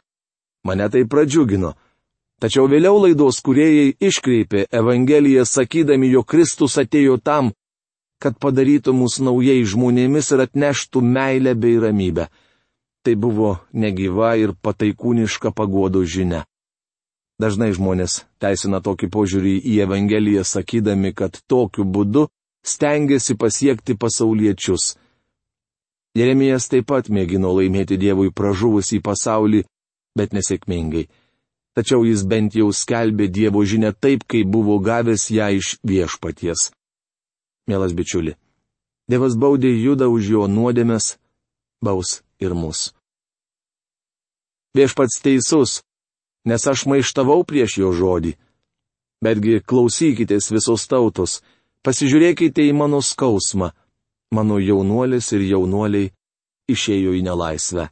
Mane 0.64 0.88
tai 0.88 1.04
pradžiugino. 1.04 1.74
Tačiau 2.40 2.64
vėliau 2.72 2.96
laidos 3.04 3.42
kuriejai 3.44 3.92
iškreipė 4.00 4.64
Evangeliją 4.72 5.44
sakydami, 5.46 6.08
jog 6.14 6.24
Kristus 6.26 6.78
atėjo 6.80 7.18
tam, 7.20 7.52
kad 8.22 8.38
padarytų 8.40 8.94
mus 8.96 9.18
naujai 9.20 9.60
žmonėmis 9.68 10.32
ir 10.32 10.46
atneštų 10.46 11.04
meilę 11.04 11.52
bei 11.54 11.76
ramybę. 11.84 12.30
Tai 13.04 13.14
buvo 13.18 13.58
negyva 13.74 14.32
ir 14.40 14.56
pataikūniška 14.56 15.52
pagodo 15.52 16.02
žinia. 16.06 16.46
Dažnai 17.42 17.72
žmonės 17.74 18.20
teisina 18.42 18.78
tokį 18.84 19.08
požiūrį 19.10 19.54
į 19.66 19.78
Evangeliją, 19.82 20.44
sakydami, 20.46 21.10
kad 21.10 21.40
tokiu 21.50 21.82
būdu 21.82 22.28
stengiasi 22.62 23.34
pasiekti 23.34 23.96
pasauliečius. 23.98 24.92
Jeremijas 26.14 26.68
taip 26.70 26.86
pat 26.92 27.08
mėgino 27.10 27.50
laimėti 27.56 27.98
Dievui 27.98 28.30
pražuvusį 28.30 29.00
pasaulį, 29.02 29.64
bet 30.14 30.36
nesėkmingai. 30.36 31.08
Tačiau 31.74 32.04
jis 32.04 32.22
bent 32.28 32.54
jau 32.54 32.68
skelbė 32.70 33.26
Dievo 33.32 33.64
žinę 33.64 33.90
taip, 33.96 34.26
kaip 34.28 34.46
buvo 34.46 34.76
gavęs 34.78 35.30
ją 35.32 35.48
iš 35.56 35.78
viešpaties. 35.82 36.68
Mielas 37.66 37.96
bičiuli, 37.96 38.36
Dievas 39.10 39.34
baudė 39.34 39.72
judą 39.72 40.06
už 40.12 40.28
jo 40.34 40.46
nuodėmės, 40.46 41.16
baus 41.82 42.20
ir 42.38 42.54
mus. 42.54 42.92
Viešpats 44.76 45.18
teisus, 45.24 45.80
nes 46.44 46.66
aš 46.66 46.86
maištavau 46.90 47.44
prieš 47.44 47.78
jo 47.78 47.92
žodį. 47.92 48.34
Betgi 49.22 49.60
klausykitės 49.62 50.50
visos 50.50 50.88
tautos, 50.90 51.40
pasižiūrėkite 51.86 52.64
į 52.66 52.74
mano 52.74 53.02
skausmą. 53.02 53.70
Mano 54.32 54.58
jaunuolis 54.58 55.28
ir 55.36 55.44
jaunuoliai 55.44 56.10
išėjo 56.72 57.12
į 57.18 57.22
nelaisvę. 57.26 57.88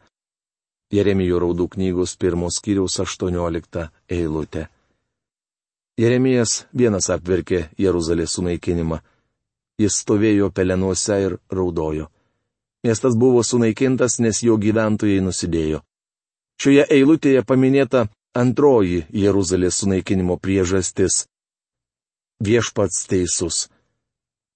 Jeremijo 0.90 1.38
raudų 1.38 1.68
knygos 1.76 2.16
pirmos 2.18 2.58
kiriaus 2.64 2.98
18 2.98 3.86
eilutė. 4.10 4.66
Jeremijas 6.00 6.64
vienas 6.72 7.10
apverkė 7.12 7.68
Jeruzalės 7.78 8.34
sunaikinimą. 8.34 8.98
Jis 9.78 10.00
stovėjo 10.02 10.50
pelenuose 10.50 11.18
ir 11.26 11.36
raudojo. 11.52 12.08
Miestas 12.82 13.14
buvo 13.16 13.42
sunaikintas, 13.44 14.18
nes 14.24 14.40
jo 14.42 14.56
gyventojai 14.56 15.20
nusidėjo. 15.20 15.82
Šioje 16.60 16.86
eilutėje 16.96 17.44
paminėta 17.44 18.06
antroji 18.34 19.04
Jeruzalės 19.12 19.80
sunaikinimo 19.82 20.36
priežastis. 20.38 21.24
Viešpats 22.40 23.06
teisus. 23.10 23.68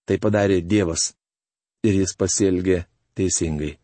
Tai 0.07 0.19
padarė 0.21 0.61
Dievas. 0.63 1.13
Ir 1.85 2.01
jis 2.01 2.15
pasielgė 2.17 2.85
teisingai. 3.15 3.75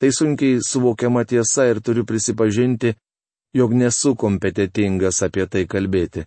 Tai 0.00 0.10
sunkiai 0.16 0.60
suvokiama 0.64 1.24
tiesa 1.24 1.66
ir 1.68 1.80
turiu 1.84 2.04
prisipažinti, 2.08 2.94
jog 3.52 3.72
nesu 3.74 4.14
kompetitingas 4.16 5.22
apie 5.26 5.46
tai 5.46 5.66
kalbėti. 5.68 6.24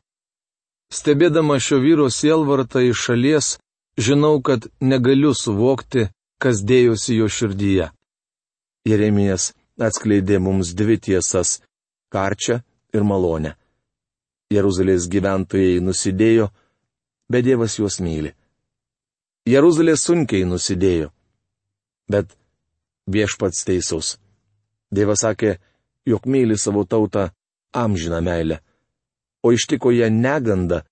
Stebėdama 0.93 1.58
šio 1.58 1.79
vyro 1.82 2.10
sielvartą 2.13 2.84
iš 2.86 3.05
šalies, 3.08 3.48
žinau, 3.98 4.41
kad 4.46 4.67
negaliu 4.82 5.34
suvokti, 5.34 6.10
kas 6.38 6.62
dėjosi 6.62 7.17
jo 7.17 7.29
širdyje. 7.29 7.89
Jeremijas 8.86 9.53
atskleidė 9.79 10.38
mums 10.39 10.74
dvi 10.77 11.00
tiesas- 11.00 11.62
karčią 12.13 12.60
ir 12.93 13.03
malonę. 13.03 13.55
Jeruzalės 14.53 15.10
gyventojai 15.10 15.82
nusidėjo, 15.82 16.50
bet 17.32 17.46
Dievas 17.48 17.79
juos 17.79 18.00
myli. 18.03 18.34
Jeruzalė 19.50 19.96
sunkiai 20.00 20.46
nusidėjo, 20.48 21.10
bet 22.08 22.36
viešpats 23.10 23.65
teisus. 23.67 24.17
Dievas 24.93 25.24
sakė, 25.25 25.58
jog 26.05 26.27
myli 26.29 26.58
savo 26.58 26.86
tautą 26.86 27.32
amžiną 27.74 28.22
meilę, 28.22 28.60
o 29.43 29.51
ištiko 29.51 29.91
ją 29.91 30.12
neganda, 30.13 30.84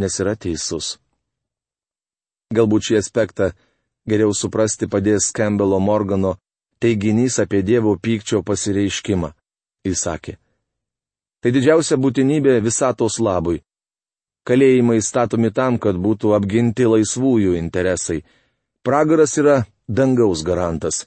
nes 0.00 0.20
yra 0.22 0.36
teisus. 0.38 0.94
Galbūt 2.54 2.88
šį 2.88 2.98
aspektą 3.00 3.50
geriau 4.06 4.32
suprasti 4.36 4.86
padės 4.86 5.32
Campbello 5.34 5.80
Morgano 5.80 6.36
teiginys 6.78 7.40
apie 7.42 7.62
Dievo 7.66 7.96
pykčio 7.98 8.44
pasireiškimą. 8.46 9.32
Jis 9.84 10.06
sakė. 10.06 10.38
Tai 11.44 11.50
didžiausia 11.52 11.98
būtinybė 12.00 12.54
visatos 12.64 13.18
labui. 13.20 13.58
Kalėjimai 14.48 15.02
statomi 15.04 15.50
tam, 15.52 15.76
kad 15.76 15.98
būtų 16.00 16.30
apginti 16.32 16.86
laisvųjų 16.88 17.52
interesai. 17.58 18.22
Pragaras 18.80 19.36
yra 19.36 19.58
dangaus 19.84 20.40
garantas. 20.40 21.02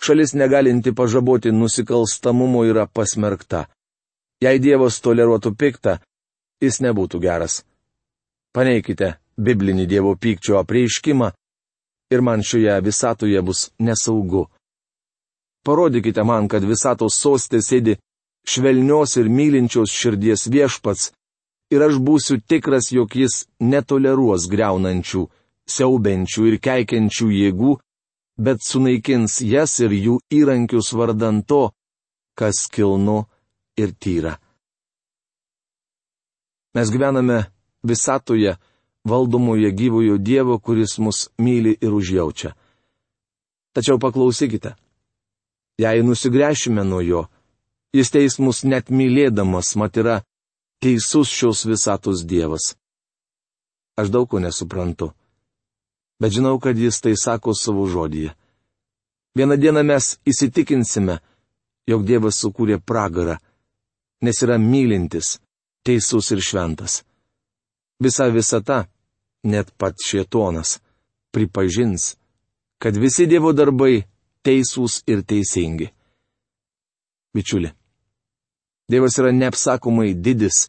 Šalis 0.00 0.32
negalinti 0.32 0.94
pažaboti 0.96 1.52
nusikalstamumo 1.52 2.64
yra 2.64 2.86
pasmerkta. 2.88 3.66
Jei 4.40 4.56
Dievas 4.64 4.96
toleruotų 5.04 5.52
piktą, 5.60 5.98
jis 6.64 6.80
nebūtų 6.80 7.20
geras. 7.20 7.60
Paneikite 8.56 9.18
biblinį 9.36 9.84
Dievo 9.92 10.16
pykčio 10.16 10.56
apreiškimą 10.62 11.30
ir 12.16 12.24
man 12.24 12.40
šioje 12.40 12.80
visatoje 12.80 13.44
bus 13.44 13.70
nesaugu. 13.76 14.46
Parodykite 15.68 16.24
man, 16.24 16.48
kad 16.48 16.64
visatos 16.64 17.20
sostė 17.20 17.60
sėdi 17.60 17.98
švelnios 18.48 19.16
ir 19.20 19.28
mylinčios 19.28 19.90
širdies 19.90 20.46
viešpats, 20.52 21.10
ir 21.70 21.82
aš 21.82 21.98
būsiu 22.02 22.38
tikras, 22.40 22.92
jog 22.94 23.16
jis 23.16 23.46
netoleruos 23.60 24.46
greunančių, 24.50 25.26
siaubenčių 25.66 26.46
ir 26.50 26.58
keikiančių 26.62 27.28
jėgų, 27.40 27.72
bet 28.38 28.62
sunaikins 28.62 29.40
jas 29.42 29.78
ir 29.82 29.94
jų 29.96 30.18
įrankius 30.30 30.92
vardant 30.94 31.46
to, 31.48 31.70
kas 32.38 32.66
kilnu 32.70 33.24
ir 33.80 33.94
tyra. 33.98 34.36
Mes 36.76 36.90
gyvename 36.92 37.46
visatoje, 37.82 38.56
valdomoje 39.08 39.70
gyvojo 39.72 40.18
Dievo, 40.18 40.58
kuris 40.60 40.98
mus 40.98 41.28
myli 41.38 41.72
ir 41.80 41.94
užjaučia. 41.94 42.52
Tačiau 43.72 43.98
paklausykite. 43.98 44.74
Jei 45.80 46.02
nusigręšime 46.02 46.84
nuo 46.84 47.00
jo, 47.00 47.22
jis 47.94 48.10
teis 48.10 48.38
mus 48.38 48.64
net 48.64 48.90
mylėdamas, 48.90 49.76
mat 49.76 49.96
yra 49.96 50.22
teisus 50.82 51.28
šios 51.28 51.64
visatos 51.66 52.24
Dievas. 52.26 52.74
Aš 53.96 54.10
daug 54.12 54.28
ko 54.28 54.40
nesuprantu, 54.42 55.12
bet 56.20 56.34
žinau, 56.36 56.58
kad 56.60 56.76
jis 56.78 57.00
tai 57.00 57.14
sako 57.16 57.54
savo 57.54 57.86
žodyje. 57.88 58.34
Vieną 59.36 59.56
dieną 59.60 59.82
mes 59.84 60.16
įsitikinsime, 60.24 61.18
jog 61.88 62.04
Dievas 62.08 62.40
sukūrė 62.40 62.80
pragarą, 62.80 63.36
nes 64.24 64.42
yra 64.44 64.56
mylintis, 64.58 65.36
teisus 65.84 66.30
ir 66.32 66.40
šventas. 66.40 67.02
Visa 68.00 68.28
visata, 68.32 68.86
net 69.44 69.72
pats 69.78 70.08
šietonas, 70.08 70.78
pripažins, 71.32 72.16
kad 72.80 72.96
visi 72.96 73.26
Dievo 73.28 73.52
darbai 73.56 74.04
teisūs 74.44 75.02
ir 75.08 75.22
teisingi. 75.24 75.90
Bičiuli, 77.36 77.70
Dievas 78.88 79.18
yra 79.18 79.32
neapsakomai 79.34 80.14
didis, 80.14 80.68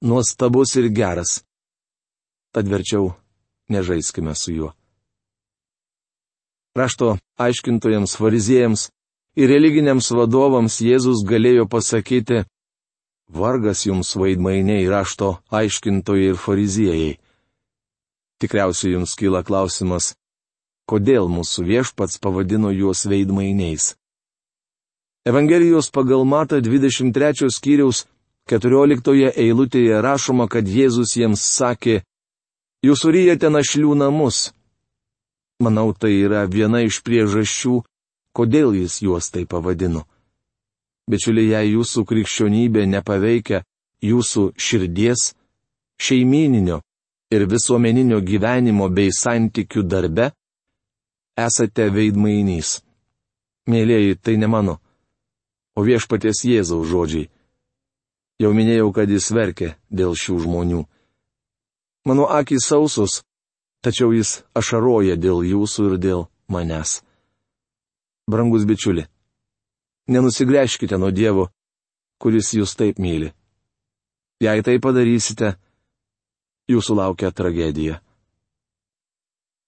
nuostabus 0.00 0.74
ir 0.80 0.88
geras. 0.88 1.42
Tad 2.52 2.68
verčiau 2.72 3.12
nežaiskime 3.68 4.34
su 4.34 4.52
juo. 4.52 4.70
Rašto 6.78 7.18
aiškintojams, 7.36 8.16
fariziejams 8.16 8.88
ir 9.36 9.52
religiniams 9.52 10.08
vadovams 10.16 10.80
Jėzus 10.80 11.20
galėjo 11.28 11.68
pasakyti, 11.68 12.46
vargas 13.28 13.84
jums 13.84 14.14
vaidmainiai 14.16 14.88
rašto 14.88 15.36
aiškintojai 15.52 16.32
ir 16.32 16.40
fariziejai. 16.40 17.18
Tikriausiai 18.40 18.94
jums 18.96 19.12
kyla 19.18 19.44
klausimas, 19.44 20.14
kodėl 20.88 21.28
mūsų 21.28 21.68
viešpats 21.68 22.16
pavadino 22.22 22.72
juos 22.72 23.04
veidmainiais. 23.04 23.97
Evangelijos 25.28 25.90
pagal 25.90 26.24
Mata 26.24 26.56
23 26.56 27.50
skyriaus 27.52 28.06
14 28.48 29.32
eilutėje 29.36 29.98
rašoma, 30.00 30.46
kad 30.48 30.64
Jėzus 30.64 31.12
jiems 31.20 31.42
sakė, 31.44 31.98
Jūs 32.80 33.02
ryjate 33.04 33.50
našlių 33.52 33.92
namus. 33.98 34.54
Manau, 35.60 35.92
tai 35.92 36.14
yra 36.22 36.46
viena 36.48 36.80
iš 36.86 37.02
priežasčių, 37.04 37.74
kodėl 38.32 38.72
jis 38.78 39.02
juos 39.04 39.28
tai 39.34 39.44
pavadino. 39.44 40.06
Bičiuliai, 41.10 41.52
jei 41.52 41.74
jūsų 41.74 42.06
krikščionybė 42.08 42.86
nepaveikia 42.88 43.64
jūsų 44.00 44.48
širdies, 44.56 45.34
šeimininio 46.00 46.80
ir 47.34 47.48
visuomeninio 47.52 48.24
gyvenimo 48.24 48.88
bei 48.88 49.12
santykių 49.12 49.84
darbe, 49.84 50.32
esate 51.36 51.90
veidmainys. 51.92 52.78
Mėlyjeji, 53.68 54.22
tai 54.24 54.40
ne 54.40 54.48
mano, 54.48 54.80
o 55.78 55.84
viešpaties 55.86 56.42
Jėzaus 56.42 56.88
žodžiai. 56.90 57.28
Jau 58.42 58.50
minėjau, 58.54 58.90
kad 58.94 59.10
jis 59.10 59.30
verkė 59.34 59.74
dėl 59.90 60.14
šių 60.18 60.38
žmonių. 60.44 60.82
Mano 62.06 62.26
akis 62.30 62.66
sausus, 62.66 63.22
tačiau 63.82 64.10
jis 64.14 64.40
ašaroja 64.58 65.14
dėl 65.18 65.44
jūsų 65.46 65.92
ir 65.92 65.96
dėl 66.02 66.26
manęs. 66.50 67.00
Brangus 68.30 68.66
bičiuli, 68.68 69.06
nenusigręžkite 70.10 70.98
nuo 70.98 71.10
Dievo, 71.14 71.48
kuris 72.18 72.52
jūs 72.54 72.74
taip 72.78 72.98
myli. 72.98 73.32
Jei 74.42 74.62
tai 74.62 74.78
padarysite, 74.82 75.56
jūsų 76.70 76.98
laukia 76.98 77.30
tragedija. 77.34 77.98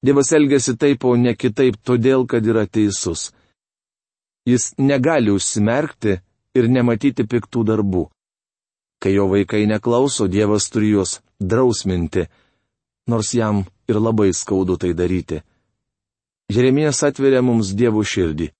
Dievas 0.03 0.31
elgesi 0.33 0.77
taip, 0.81 1.05
o 1.05 1.17
ne 1.17 1.35
kitaip, 1.37 1.77
todėl, 1.85 2.25
kad 2.27 2.47
yra 2.47 2.65
teisus. 2.67 3.31
Jis 4.51 4.65
negali 4.79 5.31
užsimerkti 5.31 6.17
ir 6.59 6.69
nematyti 6.77 7.27
piktų 7.33 7.63
darbų. 7.71 8.05
Kai 9.01 9.13
jo 9.15 9.29
vaikai 9.31 9.65
neklauso, 9.71 10.27
Dievas 10.29 10.69
turi 10.73 10.91
juos 10.95 11.21
drausminti, 11.41 12.27
nors 13.09 13.31
jam 13.35 13.63
ir 13.89 14.01
labai 14.01 14.33
skaudu 14.35 14.77
tai 14.77 14.93
daryti. 14.95 15.41
Jeremijas 16.51 17.03
atveria 17.07 17.43
mums 17.43 17.71
Dievo 17.79 18.03
širdį. 18.03 18.51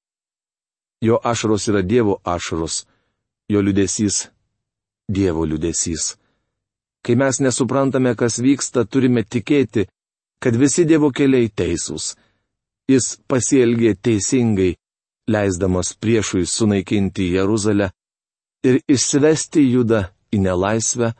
Jo 1.03 1.19
ašaros 1.33 1.69
yra 1.73 1.83
Dievo 1.83 2.21
ašaros, 2.25 2.85
jo 3.51 3.61
liudesys- 3.61 4.29
Dievo 5.17 5.45
liudesys. 5.45 6.17
Kai 7.03 7.15
mes 7.17 7.41
nesuprantame, 7.41 8.15
kas 8.15 8.39
vyksta, 8.39 8.85
turime 8.85 9.25
tikėti, 9.25 9.89
kad 10.39 10.57
visi 10.57 10.85
Dievo 10.85 11.11
keliai 11.11 11.49
teisūs. 11.49 12.15
Jis 12.89 13.17
pasielgė 13.29 13.95
teisingai, 13.97 14.77
leisdamas 15.33 15.95
priešui 16.03 16.47
sunaikinti 16.47 17.31
Jeruzalę 17.37 17.91
ir 18.67 18.81
išsivesti 18.95 19.63
judą 19.75 20.03
į 20.35 20.43
nelaisvę, 20.47 21.13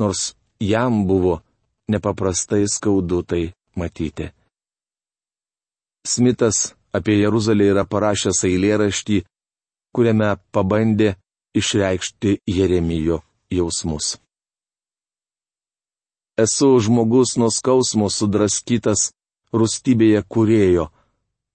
nors 0.00 0.34
jam 0.60 1.06
buvo 1.08 1.40
nepaprastai 1.90 2.66
skaudu 2.68 3.22
tai 3.22 3.44
matyti. 3.76 4.30
Smitas 6.06 6.74
apie 6.96 7.18
Jeruzalę 7.20 7.70
yra 7.72 7.84
parašęs 7.84 8.44
eilėraštį, 8.48 9.20
kuriame 9.94 10.30
pabandė 10.54 11.14
išreikšti 11.54 12.40
Jeremijo 12.46 13.20
jausmus. 13.50 14.16
Esu 16.40 16.78
žmogus 16.80 17.36
nuo 17.36 17.50
skausmo 17.52 18.08
sudraskytas 18.08 19.10
rūstybėje 19.52 20.22
kurėjo. 20.32 20.86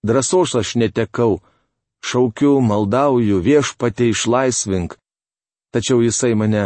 Drąsos 0.06 0.54
aš 0.60 0.76
netekau, 0.78 1.40
šaukiu, 2.10 2.60
maldauju, 2.70 3.42
viešpatė 3.48 4.10
išlaisvink, 4.14 4.96
tačiau 5.74 6.04
jisai 6.06 6.34
mane 6.40 6.66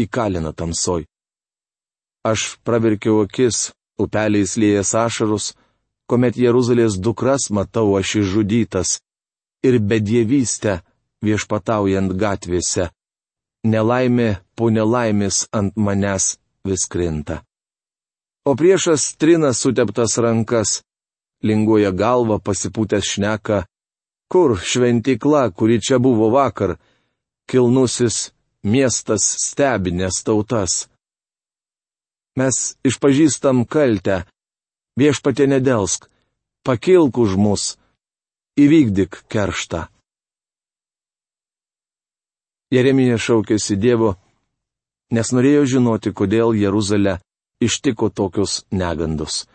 įkalina 0.00 0.52
tamsoj. 0.52 1.06
Aš 2.30 2.58
pravirkiau 2.66 3.22
akis, 3.24 3.72
upeliais 4.00 4.56
lėjas 4.60 4.94
ašarus, 4.98 5.52
kuomet 6.08 6.38
Jeruzalės 6.40 6.98
dukras 6.98 7.48
matau 7.54 7.96
aš 8.00 8.18
išžudytas 8.22 8.98
ir 9.66 9.80
bedievystę 9.90 10.80
viešpataujant 11.24 12.14
gatvėse. 12.22 12.88
Nelaimė 13.66 14.30
po 14.56 14.70
nelaimės 14.70 15.44
ant 15.52 15.76
manęs 15.76 16.36
vis 16.64 16.86
krinta 16.86 17.42
o 18.48 18.56
priešas 18.56 19.16
trina 19.20 19.52
suteptas 19.52 20.16
rankas, 20.24 20.70
linguoja 21.44 21.90
galva 21.92 22.38
pasipūtęs 22.40 23.10
šneka, 23.12 23.58
kur 24.28 24.56
šventikla, 24.60 25.50
kuri 25.50 25.80
čia 25.80 25.98
buvo 25.98 26.28
vakar, 26.30 26.76
kilnusis 27.48 28.30
miestas 28.62 29.24
stebinės 29.44 30.22
tautas. 30.24 30.86
Mes 32.38 32.76
išpažįstam 32.86 33.64
kaltę, 33.66 34.22
viešpatė 35.00 35.48
nedelsk, 35.50 36.06
pakilk 36.62 37.18
už 37.18 37.34
mus, 37.40 37.64
įvykdyk 38.60 39.24
kerštą. 39.32 39.88
Jeremija 42.68 43.16
šaukėsi 43.16 43.78
Dievo, 43.80 44.18
nes 45.10 45.32
norėjo 45.32 45.64
žinoti, 45.72 46.12
kodėl 46.12 46.52
Jeruzalę 46.52 47.16
ištiko 47.64 48.10
tokios 48.12 48.66
negandos. 48.70 49.46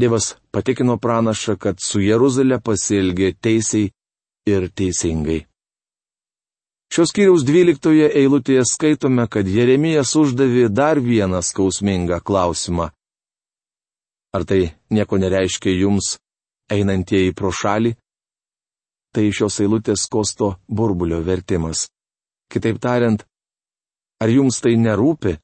Dievas 0.00 0.34
patikino 0.52 0.96
pranašą, 0.96 1.58
kad 1.60 1.76
su 1.84 2.00
Jeruzalė 2.00 2.56
pasielgė 2.64 3.34
teisiai 3.44 3.90
ir 4.48 4.70
teisingai. 4.72 5.42
Šios 6.90 7.12
kiriaus 7.14 7.44
dvyliktoje 7.46 8.08
eilutėje 8.18 8.64
skaitome, 8.66 9.26
kad 9.30 9.46
Jeremijas 9.46 10.14
uždavė 10.18 10.64
dar 10.74 10.98
vieną 10.98 11.42
skausmingą 11.44 12.18
klausimą. 12.26 12.88
Ar 14.34 14.46
tai 14.48 14.72
nieko 14.90 15.18
nereiškia 15.22 15.74
jums, 15.82 16.16
einantieji 16.72 17.34
pro 17.38 17.52
šalį? 17.54 17.92
Tai 19.14 19.24
šios 19.36 19.60
eilutės 19.62 20.06
kosto 20.10 20.56
burbulio 20.66 21.20
vertimas. 21.26 21.88
Kitaip 22.50 22.78
tariant, 22.82 23.22
ar 24.22 24.30
jums 24.30 24.58
tai 24.62 24.74
nerūpi? 24.78 25.36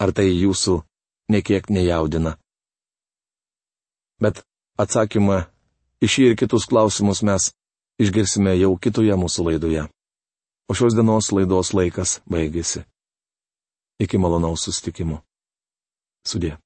Ar 0.00 0.12
tai 0.16 0.28
jūsų 0.32 0.80
nekiek 1.36 1.68
nejaudina? 1.68 2.39
Bet 4.20 4.42
atsakymą 4.80 5.42
iš 6.04 6.16
šį 6.16 6.26
ir 6.30 6.36
kitus 6.40 6.68
klausimus 6.68 7.22
mes 7.26 7.50
išgirsime 8.00 8.54
jau 8.60 8.74
kitoje 8.76 9.16
mūsų 9.16 9.46
laidoje. 9.50 9.86
O 10.70 10.76
šios 10.76 10.94
dienos 10.94 11.32
laidos 11.34 11.72
laikas 11.74 12.20
baigėsi. 12.30 12.84
Iki 14.00 14.20
malonaus 14.22 14.64
sustikimo. 14.68 15.20
Sudė. 16.24 16.56